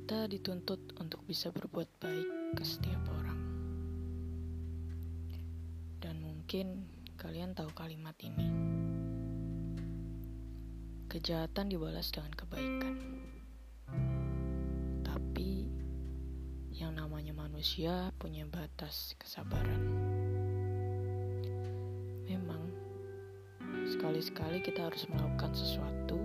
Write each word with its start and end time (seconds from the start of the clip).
Kita 0.00 0.24
dituntut 0.24 0.96
untuk 0.96 1.20
bisa 1.28 1.52
berbuat 1.52 2.00
baik 2.00 2.56
ke 2.56 2.64
setiap 2.64 3.04
orang. 3.20 3.36
Dan 6.00 6.24
mungkin 6.24 6.88
kalian 7.20 7.52
tahu 7.52 7.68
kalimat 7.76 8.16
ini. 8.24 8.48
Kejahatan 11.04 11.68
dibalas 11.68 12.08
dengan 12.08 12.32
kebaikan. 12.32 12.96
Tapi 15.04 15.68
yang 16.72 16.96
namanya 16.96 17.36
manusia 17.36 18.08
punya 18.16 18.48
batas 18.48 19.12
kesabaran. 19.20 19.84
Memang 22.24 22.72
sekali-sekali 23.84 24.64
kita 24.64 24.88
harus 24.88 25.04
melakukan 25.12 25.52
sesuatu 25.52 26.16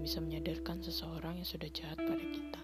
bisa 0.00 0.24
menyadarkan 0.24 0.80
seseorang 0.80 1.36
yang 1.36 1.44
sudah 1.44 1.68
jahat 1.68 2.00
pada 2.00 2.24
kita. 2.24 2.62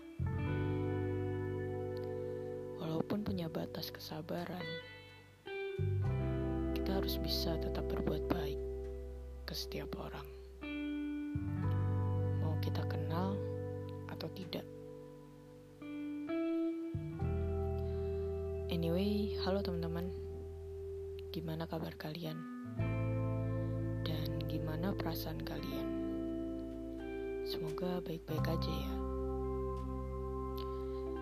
Walaupun 2.81 3.21
punya 3.29 3.53
batas 3.53 3.93
kesabaran, 3.93 4.65
kita 6.73 6.97
harus 6.97 7.21
bisa 7.21 7.61
tetap 7.61 7.85
berbuat 7.93 8.25
baik 8.33 8.61
ke 9.45 9.53
setiap 9.53 9.93
orang. 10.01 10.25
Mau 12.41 12.57
kita 12.65 12.81
kenal 12.89 13.37
atau 14.09 14.33
tidak. 14.33 14.65
Anyway, 18.73 19.37
halo 19.45 19.61
teman-teman. 19.61 20.09
Gimana 21.37 21.69
kabar 21.69 21.93
kalian? 22.01 22.41
Dan 24.09 24.41
gimana 24.49 24.97
perasaan 24.97 25.37
kalian? 25.45 26.06
Semoga 27.47 28.03
baik-baik 28.03 28.43
aja 28.43 28.73
ya. 28.75 28.93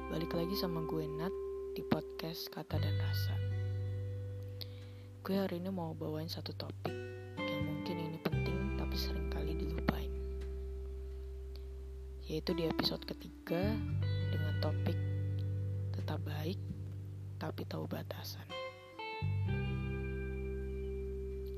Balik 0.09 0.33
lagi 0.33 0.57
sama 0.57 0.81
gue 0.89 1.05
Nat 1.05 1.29
di 1.77 1.85
podcast 1.85 2.49
Kata 2.49 2.81
dan 2.81 2.97
Rasa. 2.97 3.37
Gue 5.21 5.37
hari 5.37 5.61
ini 5.61 5.69
mau 5.69 5.93
bawain 5.93 6.25
satu 6.25 6.57
topik 6.57 6.97
yang 7.37 7.69
mungkin 7.69 8.09
ini 8.09 8.17
penting 8.25 8.57
tapi 8.81 8.97
sering 8.97 9.29
kali 9.29 9.53
dilupain. 9.53 10.09
Yaitu 12.25 12.57
di 12.57 12.73
episode 12.73 13.05
ketiga 13.05 13.77
dengan 14.33 14.57
topik 14.65 14.97
tetap 15.93 16.25
baik 16.25 16.57
tapi 17.37 17.69
tahu 17.69 17.85
batasan. 17.85 18.49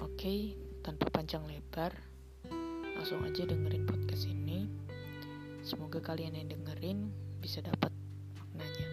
Oke, 0.02 0.58
tanpa 0.82 1.06
panjang 1.14 1.46
lebar, 1.46 1.94
langsung 2.96 3.20
aja 3.28 3.44
dengerin 3.44 3.84
podcast 3.84 4.24
ini. 4.24 4.64
Semoga 5.60 6.00
kalian 6.00 6.32
yang 6.32 6.48
dengerin 6.48 7.12
bisa 7.44 7.60
dapat 7.60 7.92
maknanya. 8.40 8.88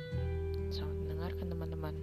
Selamat 0.68 0.98
mendengarkan 1.00 1.48
teman-teman. 1.48 1.96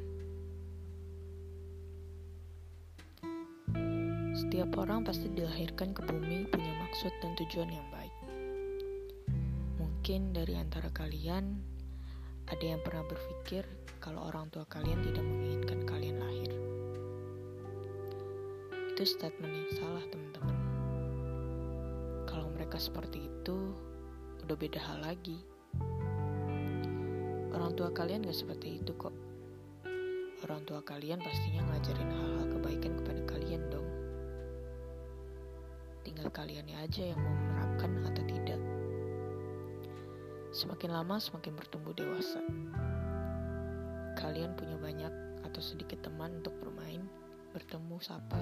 Setiap 4.32 4.72
orang 4.80 5.04
pasti 5.04 5.28
dilahirkan 5.28 5.92
ke 5.92 6.00
bumi 6.08 6.48
punya 6.48 6.72
maksud 6.88 7.12
dan 7.20 7.36
tujuan 7.36 7.68
yang 7.68 7.88
baik. 7.92 8.14
Mungkin 9.76 10.32
dari 10.32 10.56
antara 10.56 10.88
kalian 10.96 11.60
ada 12.48 12.64
yang 12.64 12.80
pernah 12.80 13.04
berpikir 13.04 13.68
kalau 14.00 14.24
orang 14.32 14.48
tua 14.48 14.64
kalian 14.64 15.04
tidak 15.04 15.22
menginginkan 15.22 15.84
kalian 15.84 16.16
lahir. 16.16 16.50
Itu 18.96 19.04
statement 19.04 19.52
yang 19.52 19.70
salah, 19.76 20.04
teman-teman. 20.08 20.69
Mereka 22.70 22.86
seperti 22.86 23.26
itu, 23.26 23.74
udah 24.46 24.54
beda 24.54 24.78
hal 24.78 25.02
lagi. 25.02 25.42
Orang 27.50 27.74
tua 27.74 27.90
kalian 27.90 28.22
gak 28.22 28.38
seperti 28.38 28.78
itu 28.78 28.94
kok. 28.94 29.10
Orang 30.46 30.62
tua 30.62 30.78
kalian 30.78 31.18
pastinya 31.18 31.66
ngajarin 31.66 32.14
hal-hal 32.14 32.46
kebaikan 32.46 32.94
kepada 32.94 33.20
kalian 33.26 33.66
dong. 33.74 33.90
Tinggal 36.06 36.30
kaliannya 36.30 36.78
aja 36.78 37.10
yang 37.10 37.18
mau 37.18 37.34
menerapkan 37.34 37.90
atau 38.06 38.22
tidak. 38.30 38.60
Semakin 40.54 40.94
lama 40.94 41.18
semakin 41.18 41.58
bertumbuh 41.58 41.90
dewasa. 41.90 42.38
Kalian 44.14 44.54
punya 44.54 44.78
banyak 44.78 45.42
atau 45.42 45.58
sedikit 45.58 46.06
teman 46.06 46.38
untuk 46.38 46.54
bermain, 46.62 47.02
bertemu, 47.50 47.98
sapa, 47.98 48.38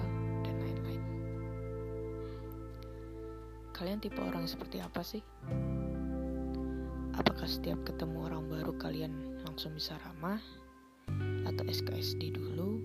Kalian 3.79 4.03
tipe 4.03 4.19
orang 4.19 4.43
seperti 4.43 4.83
apa 4.83 4.99
sih? 4.99 5.23
Apakah 7.15 7.47
setiap 7.47 7.79
ketemu 7.87 8.27
orang 8.27 8.51
baru 8.51 8.75
kalian 8.75 9.39
langsung 9.47 9.71
bisa 9.71 9.95
ramah? 10.03 10.43
Atau 11.47 11.63
SKSD 11.63 12.35
dulu? 12.35 12.83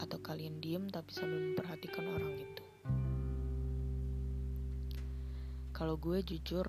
Atau 0.00 0.16
kalian 0.24 0.56
diem 0.56 0.88
tapi 0.88 1.12
sambil 1.12 1.52
memperhatikan 1.52 2.16
orang 2.16 2.32
itu? 2.32 2.64
Kalau 5.76 6.00
gue 6.00 6.24
jujur, 6.24 6.64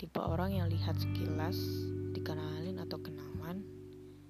tipe 0.00 0.20
orang 0.24 0.56
yang 0.56 0.72
lihat 0.72 0.96
sekilas, 0.96 1.60
dikenalin 2.16 2.80
atau 2.88 3.04
kenalan, 3.04 3.68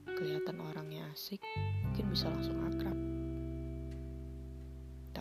kelihatan 0.03 0.59
orangnya 0.67 1.07
asik, 1.15 1.39
mungkin 1.87 2.11
bisa 2.11 2.27
langsung 2.27 2.59
akrab. 2.75 3.18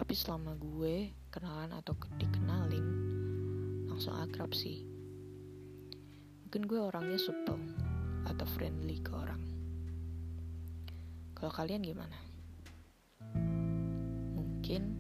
Tapi 0.07 0.15
selama 0.15 0.55
gue 0.55 1.11
kenalan 1.27 1.75
atau 1.83 1.91
dikenalin, 2.15 2.87
langsung 3.91 4.15
akrab 4.15 4.55
sih. 4.55 4.87
Mungkin 6.47 6.63
gue 6.63 6.79
orangnya 6.79 7.19
supel 7.19 7.59
atau 8.23 8.47
friendly 8.55 9.03
ke 9.03 9.11
orang. 9.11 9.43
Kalau 11.35 11.51
kalian 11.51 11.83
gimana? 11.83 12.15
Mungkin 14.31 14.95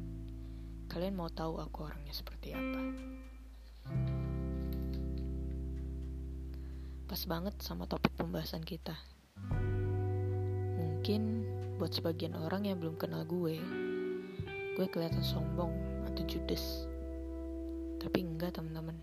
kalian 0.91 1.15
mau 1.15 1.31
tahu 1.31 1.55
aku 1.63 1.87
orangnya 1.87 2.11
seperti 2.11 2.51
apa. 2.51 2.81
Pas 7.07 7.21
banget 7.23 7.55
sama 7.63 7.87
topik 7.87 8.11
pembahasan 8.19 8.67
kita. 8.67 8.99
Mungkin 10.75 11.47
buat 11.79 11.95
sebagian 11.95 12.35
orang 12.35 12.67
yang 12.67 12.83
belum 12.83 12.99
kenal 12.99 13.23
gue, 13.23 13.86
gue 14.77 14.85
kelihatan 14.85 15.25
sombong 15.25 15.73
atau 16.05 16.21
judes. 16.29 16.85
Tapi 17.97 18.21
enggak 18.21 18.61
teman-teman. 18.61 18.93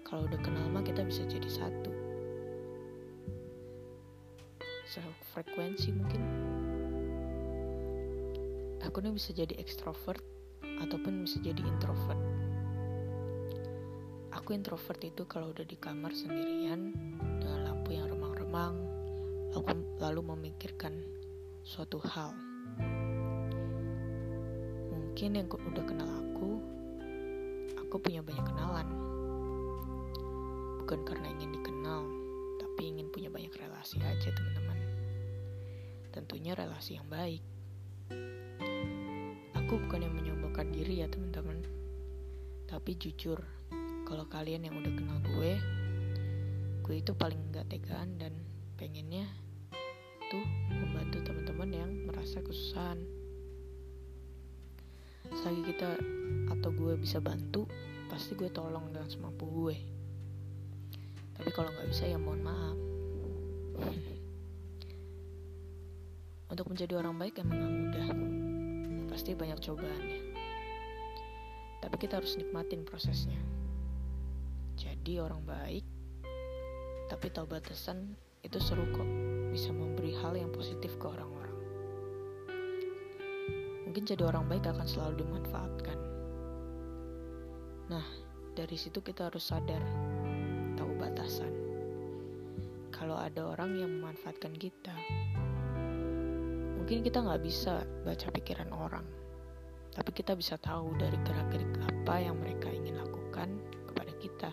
Kalau 0.00 0.24
udah 0.24 0.40
kenal 0.40 0.64
mah 0.72 0.80
kita 0.80 1.04
bisa 1.04 1.28
jadi 1.28 1.44
satu. 1.44 1.92
Sefrekuensi 4.88 5.92
mungkin. 5.92 6.22
Aku 8.80 9.04
nih 9.04 9.12
bisa 9.12 9.36
jadi 9.36 9.52
ekstrovert 9.60 10.24
ataupun 10.64 11.28
bisa 11.28 11.36
jadi 11.44 11.60
introvert. 11.60 12.22
Aku 14.32 14.56
introvert 14.56 15.04
itu 15.04 15.28
kalau 15.28 15.52
udah 15.52 15.68
di 15.68 15.76
kamar 15.76 16.16
sendirian 16.16 16.96
dengan 17.44 17.60
lampu 17.60 17.92
yang 17.92 18.08
remang-remang, 18.08 18.72
lalu, 19.52 19.84
lalu 20.00 20.20
memikirkan 20.32 20.96
suatu 21.60 22.00
hal. 22.00 22.32
Mungkin 25.16 25.32
yang 25.32 25.48
udah 25.48 25.84
kenal 25.88 26.10
aku, 26.12 26.60
aku 27.80 27.96
punya 28.04 28.20
banyak 28.20 28.52
kenalan. 28.52 28.84
Bukan 30.84 31.08
karena 31.08 31.32
ingin 31.32 31.56
dikenal, 31.56 32.04
tapi 32.60 32.92
ingin 32.92 33.08
punya 33.08 33.32
banyak 33.32 33.48
relasi 33.56 33.96
aja 34.04 34.28
teman-teman. 34.28 34.76
Tentunya 36.12 36.52
relasi 36.52 37.00
yang 37.00 37.08
baik. 37.08 37.40
Aku 39.56 39.80
bukan 39.88 40.04
yang 40.04 40.12
menyombongkan 40.20 40.68
diri 40.68 41.00
ya 41.00 41.08
teman-teman. 41.08 41.64
Tapi 42.68 43.00
jujur, 43.00 43.40
kalau 44.04 44.28
kalian 44.28 44.68
yang 44.68 44.76
udah 44.76 44.92
kenal 45.00 45.16
gue, 45.32 45.56
gue 46.84 46.94
itu 47.00 47.16
paling 47.16 47.40
gak 47.56 47.72
tegaan 47.72 48.20
dan 48.20 48.36
pengennya 48.76 49.24
tuh 50.28 50.44
membantu 50.68 51.24
teman-teman 51.24 51.70
yang 51.72 51.90
merasa 52.04 52.44
kesusahan. 52.44 53.15
Selagi 55.36 55.62
kita 55.68 56.00
atau 56.48 56.70
gue 56.72 56.96
bisa 56.96 57.20
bantu, 57.20 57.68
pasti 58.08 58.32
gue 58.32 58.48
tolong 58.48 58.88
dengan 58.88 59.08
semampu 59.12 59.44
gue. 59.44 59.76
Tapi 61.36 61.50
kalau 61.52 61.68
nggak 61.68 61.88
bisa 61.92 62.08
ya 62.08 62.16
mohon 62.16 62.40
maaf. 62.40 62.78
Untuk 66.52 66.72
menjadi 66.72 66.96
orang 66.96 67.20
baik 67.20 67.42
emang 67.42 67.58
gak 67.58 67.74
mudah. 67.74 68.06
Pasti 69.12 69.36
banyak 69.36 69.60
cobaannya. 69.60 70.20
Tapi 71.84 71.96
kita 72.00 72.16
harus 72.18 72.38
nikmatin 72.40 72.86
prosesnya. 72.88 73.36
Jadi 74.76 75.20
orang 75.20 75.44
baik, 75.44 75.84
tapi 77.06 77.30
tahu 77.30 77.46
batasan 77.46 78.16
itu 78.42 78.58
seru 78.58 78.88
kok. 78.90 79.06
Bisa 79.54 79.70
memberi 79.70 80.16
hal 80.18 80.34
yang 80.34 80.50
positif 80.50 80.98
ke 80.98 81.06
orang-orang. 81.06 81.45
Mungkin 83.96 84.12
jadi 84.12 84.28
orang 84.28 84.44
baik 84.44 84.68
akan 84.68 84.84
selalu 84.84 85.24
dimanfaatkan. 85.24 85.98
Nah, 87.88 88.04
dari 88.52 88.76
situ 88.76 89.00
kita 89.00 89.32
harus 89.32 89.48
sadar, 89.48 89.80
tahu 90.76 91.00
batasan. 91.00 91.48
Kalau 92.92 93.16
ada 93.16 93.56
orang 93.56 93.72
yang 93.80 93.88
memanfaatkan 93.96 94.52
kita, 94.60 94.92
mungkin 96.76 97.08
kita 97.08 97.24
nggak 97.24 97.40
bisa 97.40 97.88
baca 98.04 98.28
pikiran 98.36 98.68
orang, 98.76 99.08
tapi 99.96 100.12
kita 100.12 100.36
bisa 100.36 100.60
tahu 100.60 100.92
dari 101.00 101.16
gerak-gerik 101.24 101.80
apa 101.88 102.20
yang 102.20 102.36
mereka 102.36 102.68
ingin 102.68 103.00
lakukan 103.00 103.48
kepada 103.88 104.12
kita. 104.20 104.50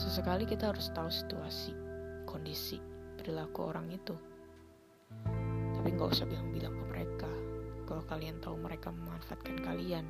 Sesekali 0.00 0.48
kita 0.48 0.72
harus 0.72 0.88
tahu 0.96 1.12
situasi, 1.12 1.76
kondisi, 2.24 2.80
perilaku 3.20 3.68
orang 3.68 3.92
itu. 3.92 4.31
Nggak 6.02 6.18
usah 6.18 6.26
bilang-bilang 6.26 6.74
ke 6.74 6.84
mereka 6.90 7.30
kalau 7.86 8.02
kalian 8.10 8.42
tahu 8.42 8.58
mereka 8.58 8.90
memanfaatkan 8.90 9.54
kalian. 9.62 10.02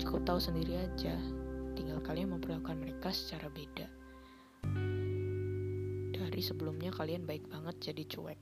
Cukup 0.00 0.24
tahu 0.24 0.40
sendiri 0.40 0.80
aja, 0.80 1.12
tinggal 1.76 2.00
kalian 2.00 2.32
memperlakukan 2.32 2.72
mereka 2.80 3.12
secara 3.12 3.52
beda. 3.52 3.84
Dari 6.16 6.40
sebelumnya 6.40 6.88
kalian 6.96 7.28
baik 7.28 7.52
banget 7.52 7.92
jadi 7.92 8.00
cuek. 8.16 8.40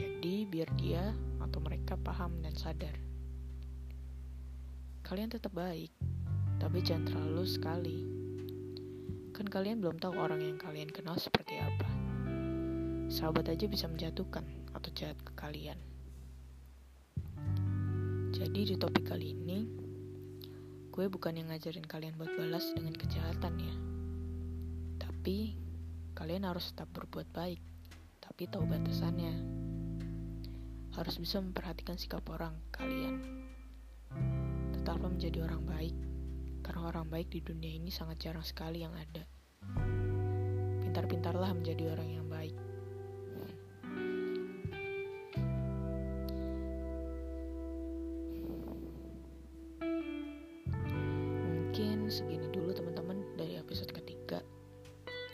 Jadi 0.00 0.48
biar 0.48 0.72
dia 0.80 1.04
atau 1.44 1.60
mereka 1.60 2.00
paham 2.00 2.40
dan 2.40 2.56
sadar. 2.56 2.96
Kalian 5.04 5.28
tetap 5.28 5.52
baik, 5.52 5.92
tapi 6.56 6.80
jangan 6.80 7.12
terlalu 7.12 7.44
sekali 7.44 7.98
Kan 9.36 9.52
kalian 9.52 9.84
belum 9.84 10.00
tahu 10.00 10.16
orang 10.16 10.40
yang 10.40 10.56
kalian 10.56 10.88
kenal 10.88 11.20
seperti 11.20 11.60
apa. 11.60 11.88
Sahabat 13.12 13.52
aja 13.52 13.68
bisa 13.68 13.84
menjatuhkan 13.84 14.61
atau 14.72 14.90
jahat 14.96 15.16
ke 15.20 15.32
kalian. 15.36 15.78
Jadi 18.32 18.74
di 18.74 18.76
topik 18.80 19.12
kali 19.12 19.36
ini, 19.36 19.68
gue 20.88 21.06
bukan 21.08 21.36
yang 21.36 21.52
ngajarin 21.52 21.84
kalian 21.84 22.16
buat 22.16 22.32
balas 22.34 22.72
dengan 22.72 22.96
kejahatan 22.96 23.54
ya. 23.60 23.74
Tapi, 24.98 25.54
kalian 26.16 26.48
harus 26.48 26.72
tetap 26.72 26.90
berbuat 26.96 27.28
baik, 27.32 27.60
tapi 28.20 28.48
tahu 28.48 28.64
batasannya. 28.66 29.34
Harus 30.92 31.16
bisa 31.16 31.40
memperhatikan 31.40 31.96
sikap 31.96 32.24
orang 32.28 32.56
kalian. 32.72 33.20
Tetaplah 34.72 35.08
menjadi 35.12 35.44
orang 35.46 35.64
baik 35.64 35.96
karena 36.62 36.88
orang 36.88 37.06
baik 37.10 37.28
di 37.32 37.40
dunia 37.42 37.74
ini 37.74 37.90
sangat 37.90 38.22
jarang 38.22 38.44
sekali 38.46 38.84
yang 38.84 38.94
ada. 38.94 39.24
Pintar-pintarlah 40.84 41.52
menjadi 41.56 41.92
orang 41.96 42.08
yang 42.20 42.21
Segini 52.10 52.48
dulu 52.54 52.70
teman-teman 52.74 53.22
dari 53.34 53.58
episode 53.58 53.90
ketiga 53.90 54.40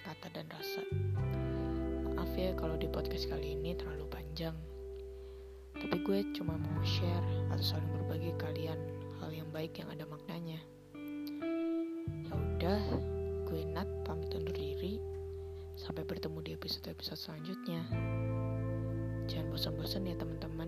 kata 0.05 0.27
dan 0.33 0.49
rasa. 0.51 0.83
Maaf 2.17 2.33
ya 2.35 2.57
kalau 2.57 2.75
di 2.75 2.89
podcast 2.89 3.29
kali 3.29 3.55
ini 3.55 3.77
terlalu 3.77 4.09
panjang. 4.09 4.57
Tapi 5.77 5.97
gue 6.03 6.19
cuma 6.35 6.59
mau 6.59 6.81
share 6.83 7.25
atau 7.53 7.65
saling 7.65 7.93
berbagi 7.95 8.35
kalian 8.41 8.79
hal 9.21 9.31
yang 9.31 9.49
baik 9.55 9.79
yang 9.79 9.89
ada 9.93 10.09
maknanya 10.09 10.59
udah, 12.59 12.83
gue 13.47 13.63
Nat 13.71 13.87
pamit 14.03 14.35
undur 14.35 14.51
diri. 14.51 14.99
Sampai 15.79 16.03
bertemu 16.03 16.43
di 16.43 16.51
episode-episode 16.59 17.15
selanjutnya. 17.15 17.87
Jangan 19.31 19.47
bosan-bosan 19.55 20.11
ya 20.11 20.19
teman-teman. 20.19 20.67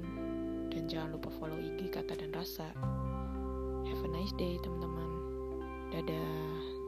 Dan 0.70 0.86
jangan 0.86 1.18
lupa 1.18 1.34
follow 1.34 1.58
IG 1.58 1.90
Kata 1.90 2.14
dan 2.14 2.30
Rasa. 2.30 2.70
Have 3.90 4.06
a 4.06 4.10
nice 4.14 4.30
day 4.38 4.54
teman-teman. 4.62 5.09
Dadah. 5.90 6.79